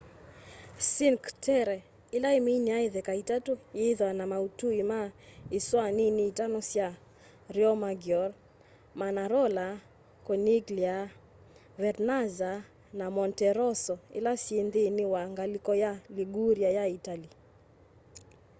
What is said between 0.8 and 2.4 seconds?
cinque terre ila